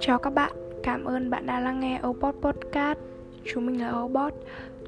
[0.00, 2.98] Chào các bạn, cảm ơn bạn đã lắng nghe Obot Podcast.
[3.44, 4.34] Chúng mình là Obot.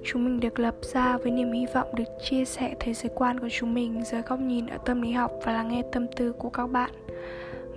[0.05, 3.41] Chúng mình được lập ra với niềm hy vọng được chia sẻ thế giới quan
[3.41, 6.33] của chúng mình dưới góc nhìn ở tâm lý học và lắng nghe tâm tư
[6.33, 6.91] của các bạn.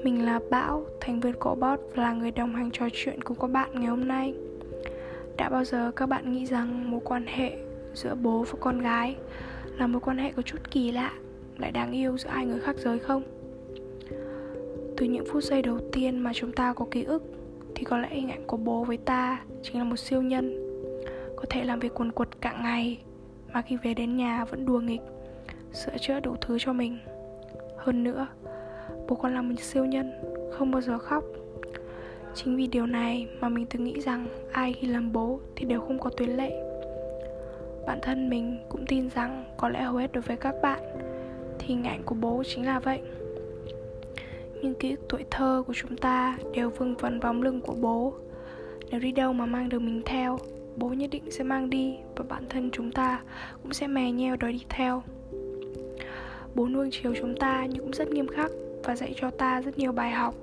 [0.03, 3.37] Mình là Bão, thành viên của Obot và là người đồng hành trò chuyện cùng
[3.39, 4.33] các bạn ngày hôm nay.
[5.37, 7.57] Đã bao giờ các bạn nghĩ rằng mối quan hệ
[7.93, 9.15] giữa bố và con gái
[9.77, 11.13] là mối quan hệ có chút kỳ lạ,
[11.59, 13.23] lại đáng yêu giữa hai người khác giới không?
[14.97, 17.23] từ những phút giây đầu tiên mà chúng ta có ký ức,
[17.75, 20.73] thì có lẽ hình ảnh của bố với ta chính là một siêu nhân.
[21.35, 22.99] Có thể làm việc quần quật cả ngày,
[23.53, 25.01] mà khi về đến nhà vẫn đùa nghịch,
[25.73, 26.97] sửa chữa đủ thứ cho mình.
[27.77, 28.27] Hơn nữa,
[29.07, 30.11] bố còn là một siêu nhân,
[30.51, 31.23] không bao giờ khóc.
[32.35, 35.81] Chính vì điều này mà mình từng nghĩ rằng ai khi làm bố thì đều
[35.81, 36.51] không có tuyến lệ.
[37.85, 40.79] Bản thân mình cũng tin rằng có lẽ hầu hết đối với các bạn
[41.67, 43.01] hình ảnh của bố chính là vậy.
[44.61, 48.13] Nhưng ký ức tuổi thơ của chúng ta đều vương vấn bóng lưng của bố.
[48.91, 50.37] Nếu đi đâu mà mang được mình theo,
[50.75, 53.21] bố nhất định sẽ mang đi và bản thân chúng ta
[53.63, 55.03] cũng sẽ mè nheo đòi đi theo.
[56.55, 58.51] Bố nuông chiều chúng ta nhưng cũng rất nghiêm khắc
[58.83, 60.35] và dạy cho ta rất nhiều bài học,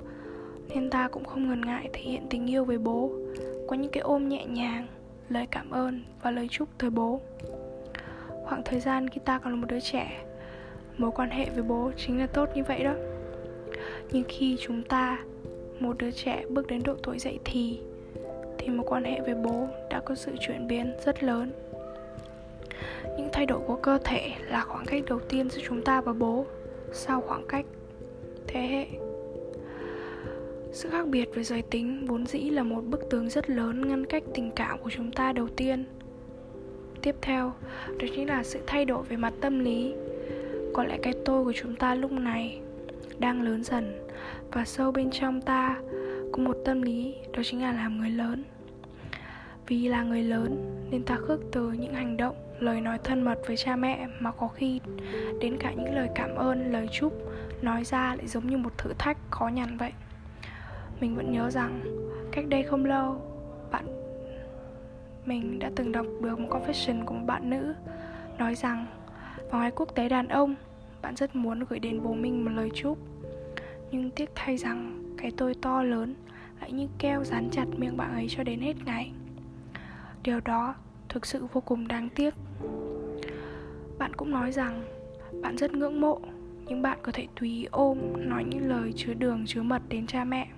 [0.68, 3.10] nên ta cũng không ngần ngại thể hiện tình yêu với bố
[3.66, 4.86] qua những cái ôm nhẹ nhàng,
[5.28, 7.20] lời cảm ơn và lời chúc tới bố.
[8.44, 10.24] Khoảng thời gian khi ta còn là một đứa trẻ
[10.98, 12.94] mối quan hệ với bố chính là tốt như vậy đó.
[14.12, 15.18] Nhưng khi chúng ta,
[15.80, 17.80] một đứa trẻ bước đến độ tuổi dậy thì
[18.58, 21.52] thì mối quan hệ với bố đã có sự chuyển biến rất lớn.
[23.18, 26.12] Những thay đổi của cơ thể là khoảng cách đầu tiên giữa chúng ta và
[26.12, 26.46] bố
[26.92, 27.66] sau khoảng cách
[28.46, 28.86] thế hệ.
[30.72, 34.06] Sự khác biệt về giới tính vốn dĩ là một bức tường rất lớn ngăn
[34.06, 35.84] cách tình cảm của chúng ta đầu tiên.
[37.02, 37.52] Tiếp theo,
[37.88, 39.94] đó chính là sự thay đổi về mặt tâm lý
[40.74, 42.60] có lẽ cái tôi của chúng ta lúc này
[43.18, 44.08] đang lớn dần.
[44.52, 45.80] Và sâu bên trong ta
[46.32, 48.44] có một tâm lý, đó chính là làm người lớn.
[49.66, 53.38] Vì là người lớn nên ta khước từ những hành động, lời nói thân mật
[53.46, 54.80] với cha mẹ mà có khi
[55.40, 57.12] đến cả những lời cảm ơn, lời chúc,
[57.62, 59.92] nói ra lại giống như một thử thách khó nhằn vậy.
[61.00, 61.80] Mình vẫn nhớ rằng,
[62.32, 63.22] cách đây không lâu,
[63.70, 63.84] bạn,
[65.26, 67.74] mình đã từng đọc được một confession của một bạn nữ
[68.38, 68.86] nói rằng
[69.54, 70.54] vào ngày quốc tế đàn ông,
[71.02, 72.98] bạn rất muốn gửi đến bố mình một lời chúc.
[73.90, 76.14] Nhưng tiếc thay rằng cái tôi to lớn
[76.60, 79.12] lại như keo dán chặt miệng bạn ấy cho đến hết ngày.
[80.22, 80.74] Điều đó
[81.08, 82.34] thực sự vô cùng đáng tiếc.
[83.98, 84.82] Bạn cũng nói rằng
[85.42, 86.20] bạn rất ngưỡng mộ,
[86.66, 90.06] nhưng bạn có thể tùy ý ôm nói những lời chứa đường, chứa mật đến
[90.06, 90.48] cha mẹ.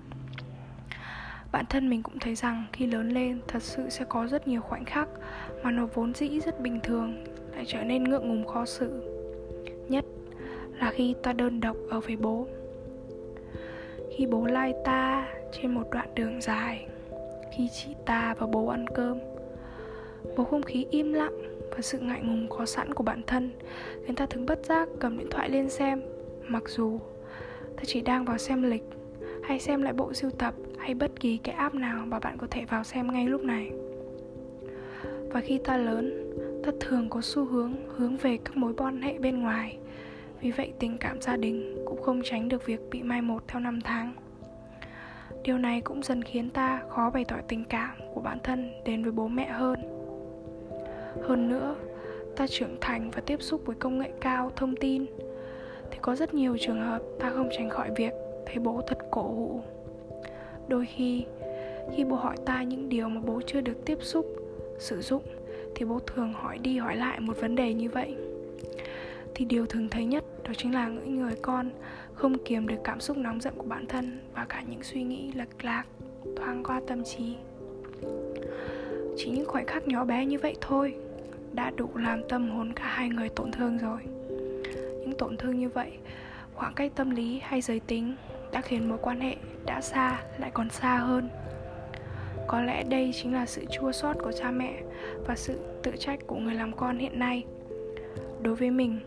[1.52, 4.60] Bản thân mình cũng thấy rằng khi lớn lên, thật sự sẽ có rất nhiều
[4.60, 5.08] khoảnh khắc
[5.62, 7.24] mà nó vốn dĩ rất bình thường
[7.56, 8.90] lại trở nên ngượng ngùng khó xử.
[9.88, 10.04] Nhất
[10.80, 12.46] là khi ta đơn độc ở với bố.
[14.16, 16.86] Khi bố lai ta trên một đoạn đường dài,
[17.56, 19.18] khi chỉ ta và bố ăn cơm,
[20.36, 21.38] bầu không khí im lặng
[21.70, 23.50] và sự ngại ngùng có sẵn của bản thân
[24.04, 26.02] khiến ta thường bất giác cầm điện thoại lên xem.
[26.48, 26.98] Mặc dù
[27.76, 28.84] ta chỉ đang vào xem lịch
[29.42, 32.46] hay xem lại bộ sưu tập hay bất kỳ cái app nào mà bạn có
[32.50, 33.70] thể vào xem ngay lúc này.
[35.28, 36.32] Và khi ta lớn
[36.66, 39.78] ta thường có xu hướng hướng về các mối quan hệ bên ngoài.
[40.40, 43.60] Vì vậy, tình cảm gia đình cũng không tránh được việc bị mai một theo
[43.60, 44.12] năm tháng.
[45.42, 49.02] Điều này cũng dần khiến ta khó bày tỏ tình cảm của bản thân đến
[49.02, 49.80] với bố mẹ hơn.
[51.22, 51.76] Hơn nữa,
[52.36, 55.06] ta trưởng thành và tiếp xúc với công nghệ cao, thông tin,
[55.90, 58.12] thì có rất nhiều trường hợp ta không tránh khỏi việc
[58.46, 59.60] thấy bố thật cổ hủ.
[60.68, 61.24] Đôi khi
[61.96, 64.26] khi bố hỏi ta những điều mà bố chưa được tiếp xúc,
[64.78, 65.22] sử dụng
[65.76, 68.16] thì bố thường hỏi đi hỏi lại một vấn đề như vậy.
[69.34, 71.70] Thì điều thường thấy nhất đó chính là những người con
[72.14, 75.32] không kiềm được cảm xúc nóng giận của bản thân và cả những suy nghĩ
[75.34, 75.84] lệch lạc,
[76.36, 77.36] thoáng qua tâm trí.
[79.16, 80.94] Chỉ những khoảnh khắc nhỏ bé như vậy thôi
[81.52, 83.98] đã đủ làm tâm hồn cả hai người tổn thương rồi.
[85.00, 85.92] Những tổn thương như vậy,
[86.54, 88.14] khoảng cách tâm lý hay giới tính
[88.52, 89.36] đã khiến mối quan hệ
[89.66, 91.28] đã xa lại còn xa hơn
[92.46, 94.82] có lẽ đây chính là sự chua xót của cha mẹ
[95.26, 97.44] và sự tự trách của người làm con hiện nay.
[98.42, 98.98] Đối với mình,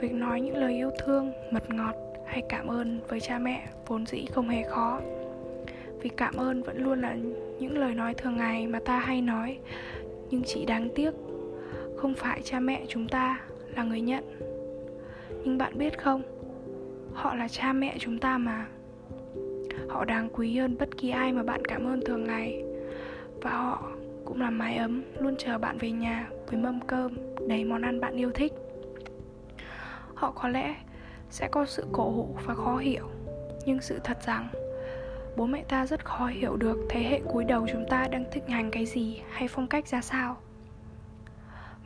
[0.00, 1.94] việc nói những lời yêu thương, mật ngọt
[2.26, 5.00] hay cảm ơn với cha mẹ vốn dĩ không hề khó.
[6.00, 7.16] Vì cảm ơn vẫn luôn là
[7.58, 9.58] những lời nói thường ngày mà ta hay nói,
[10.30, 11.10] nhưng chỉ đáng tiếc
[11.96, 13.40] không phải cha mẹ chúng ta
[13.76, 14.24] là người nhận.
[15.44, 16.22] Nhưng bạn biết không,
[17.12, 18.66] họ là cha mẹ chúng ta mà
[19.88, 22.64] họ đáng quý hơn bất kỳ ai mà bạn cảm ơn thường ngày.
[23.42, 23.92] Và họ
[24.24, 27.16] cũng là mái ấm luôn chờ bạn về nhà với mâm cơm,
[27.48, 28.52] đầy món ăn bạn yêu thích.
[30.14, 30.74] Họ có lẽ
[31.30, 33.08] sẽ có sự cổ hủ và khó hiểu,
[33.66, 34.48] nhưng sự thật rằng,
[35.36, 38.48] bố mẹ ta rất khó hiểu được thế hệ cuối đầu chúng ta đang thực
[38.48, 40.36] hành cái gì hay phong cách ra sao.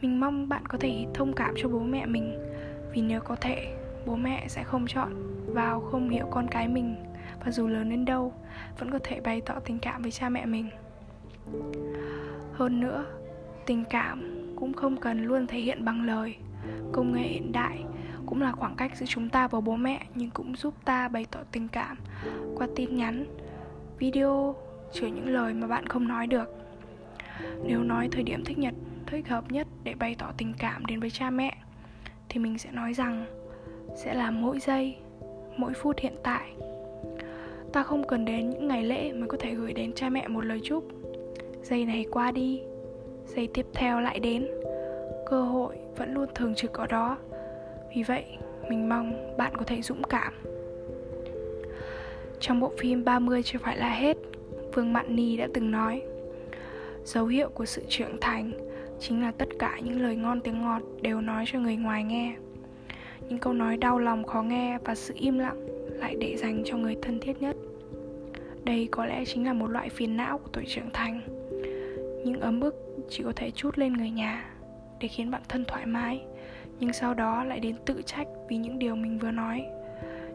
[0.00, 2.38] Mình mong bạn có thể thông cảm cho bố mẹ mình,
[2.92, 3.74] vì nếu có thể,
[4.06, 5.12] bố mẹ sẽ không chọn
[5.46, 6.96] vào không hiểu con cái mình
[7.44, 8.34] và dù lớn đến đâu,
[8.78, 10.70] vẫn có thể bày tỏ tình cảm với cha mẹ mình.
[12.52, 13.04] Hơn nữa,
[13.66, 16.36] tình cảm cũng không cần luôn thể hiện bằng lời.
[16.92, 17.84] Công nghệ hiện đại
[18.26, 21.26] cũng là khoảng cách giữa chúng ta và bố mẹ, nhưng cũng giúp ta bày
[21.30, 21.96] tỏ tình cảm
[22.56, 23.26] qua tin nhắn,
[23.98, 24.56] video,
[24.92, 26.48] chứa những lời mà bạn không nói được.
[27.64, 28.74] Nếu nói thời điểm thích nhật,
[29.06, 31.56] thích hợp nhất để bày tỏ tình cảm đến với cha mẹ,
[32.28, 33.24] thì mình sẽ nói rằng
[33.96, 34.96] sẽ là mỗi giây,
[35.56, 36.52] mỗi phút hiện tại
[37.72, 40.44] ta không cần đến những ngày lễ mới có thể gửi đến cha mẹ một
[40.44, 40.84] lời chúc.
[41.62, 42.62] Giây này qua đi,
[43.26, 44.46] giây tiếp theo lại đến.
[45.30, 47.18] Cơ hội vẫn luôn thường trực ở đó.
[47.94, 48.24] Vì vậy,
[48.68, 50.32] mình mong bạn có thể dũng cảm.
[52.40, 54.16] Trong bộ phim 30 chưa phải là hết,
[54.74, 56.02] Vương Mạn Ni đã từng nói,
[57.04, 58.52] Dấu hiệu của sự trưởng thành
[59.00, 62.34] chính là tất cả những lời ngon tiếng ngọt đều nói cho người ngoài nghe.
[63.28, 65.71] Những câu nói đau lòng khó nghe và sự im lặng
[66.02, 67.56] lại để dành cho người thân thiết nhất.
[68.64, 71.20] Đây có lẽ chính là một loại phiền não của tuổi trưởng thành.
[72.24, 72.74] Những ấm ức
[73.08, 74.50] chỉ có thể chút lên người nhà
[75.00, 76.24] để khiến bản thân thoải mái,
[76.80, 79.64] nhưng sau đó lại đến tự trách vì những điều mình vừa nói.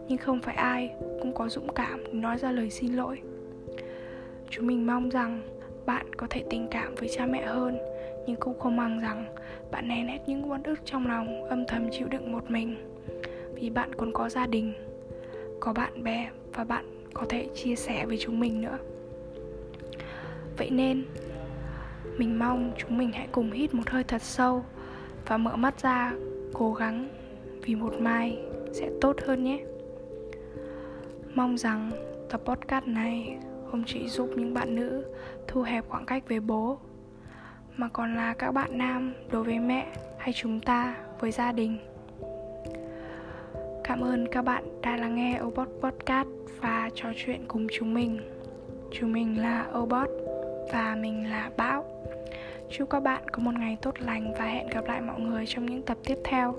[0.08, 3.22] Nhưng không phải ai cũng có dũng cảm để nói ra lời xin lỗi.
[4.50, 5.42] Chúng mình mong rằng
[5.86, 7.78] bạn có thể tình cảm với cha mẹ hơn,
[8.28, 9.26] nhưng cũng không mong rằng
[9.72, 12.76] bạn nén hết những uất ức trong lòng âm thầm chịu đựng một mình.
[13.56, 14.74] Vì bạn còn có gia đình
[15.60, 18.78] có bạn bè và bạn có thể chia sẻ với chúng mình nữa.
[20.58, 21.06] Vậy nên,
[22.18, 24.66] mình mong chúng mình hãy cùng hít một hơi thật sâu
[25.28, 26.14] và mở mắt ra,
[26.54, 27.10] cố gắng
[27.62, 28.40] vì một mai
[28.72, 29.60] sẽ tốt hơn nhé.
[31.34, 31.92] Mong rằng
[32.30, 33.38] tập podcast này
[33.72, 35.06] không chỉ giúp những bạn nữ
[35.48, 36.78] thu hẹp khoảng cách với bố,
[37.78, 41.78] mà còn là các bạn nam đối với mẹ hay chúng ta với gia đình
[43.88, 46.28] cảm ơn các bạn đã lắng nghe Obot Podcast
[46.62, 48.20] và trò chuyện cùng chúng mình.
[48.92, 50.10] Chúng mình là Obot
[50.74, 51.86] và mình là Bão.
[52.70, 55.66] Chúc các bạn có một ngày tốt lành và hẹn gặp lại mọi người trong
[55.66, 56.56] những tập tiếp theo.